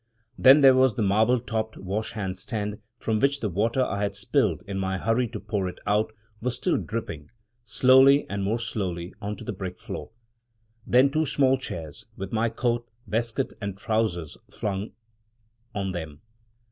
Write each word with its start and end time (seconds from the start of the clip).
Then 0.35 0.61
there 0.61 0.73
was 0.73 0.95
the 0.95 1.03
marble 1.03 1.39
topped 1.39 1.77
wash 1.77 2.13
hand 2.13 2.39
stand, 2.39 2.79
from 2.97 3.19
which 3.19 3.39
the 3.39 3.49
water 3.51 3.83
I 3.85 4.01
had 4.01 4.15
spilled, 4.15 4.63
in 4.67 4.79
my 4.79 4.97
hurry 4.97 5.27
to 5.27 5.39
pour 5.39 5.69
it 5.69 5.77
out, 5.85 6.11
was 6.41 6.55
still 6.55 6.77
dripping, 6.77 7.29
slowly 7.61 8.27
and 8.27 8.43
more 8.43 8.57
slowly, 8.57 9.13
on 9.21 9.35
to 9.35 9.43
the 9.43 9.53
brick 9.53 9.77
floor. 9.77 10.09
Then 10.87 11.11
two 11.11 11.27
small 11.27 11.55
chairs, 11.55 12.07
with 12.17 12.33
my 12.33 12.49
coat, 12.49 12.89
waistcoat, 13.05 13.53
and 13.61 13.77
trousers 13.77 14.37
flung 14.49 14.93
on 15.75 15.91
them. 15.91 16.21